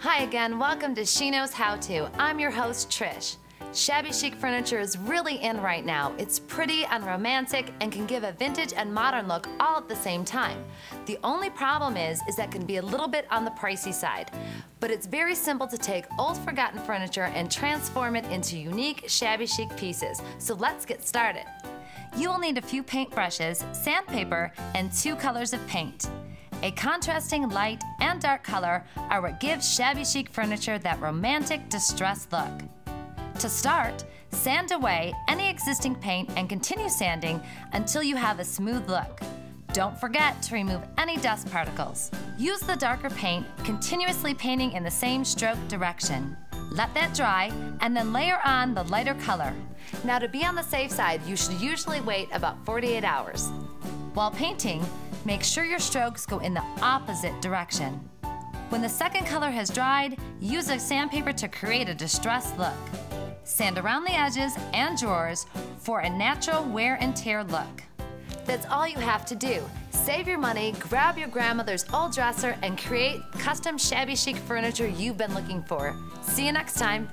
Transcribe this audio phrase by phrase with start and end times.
[0.00, 2.08] Hi again, welcome to She Knows How To.
[2.20, 3.34] I'm your host, Trish.
[3.74, 6.14] Shabby chic furniture is really in right now.
[6.18, 9.96] It's pretty and romantic and can give a vintage and modern look all at the
[9.96, 10.64] same time.
[11.06, 14.30] The only problem is, is that can be a little bit on the pricey side.
[14.78, 19.48] But it's very simple to take old forgotten furniture and transform it into unique shabby
[19.48, 20.22] chic pieces.
[20.38, 21.44] So let's get started.
[22.16, 26.08] You will need a few paint brushes, sandpaper, and two colors of paint.
[26.62, 32.32] A contrasting light and dark color are what gives shabby chic furniture that romantic, distressed
[32.32, 32.62] look.
[33.40, 37.40] To start, sand away any existing paint and continue sanding
[37.74, 39.20] until you have a smooth look.
[39.74, 42.10] Don't forget to remove any dust particles.
[42.38, 46.34] Use the darker paint, continuously painting in the same stroke direction.
[46.70, 49.54] Let that dry and then layer on the lighter color.
[50.04, 53.50] Now, to be on the safe side, you should usually wait about 48 hours.
[54.18, 54.84] While painting,
[55.24, 57.92] make sure your strokes go in the opposite direction.
[58.68, 62.74] When the second color has dried, use a sandpaper to create a distressed look.
[63.44, 67.84] Sand around the edges and drawers for a natural wear and tear look.
[68.44, 69.62] That's all you have to do.
[69.92, 75.16] Save your money, grab your grandmother's old dresser, and create custom shabby chic furniture you've
[75.16, 75.94] been looking for.
[76.22, 77.08] See you next time.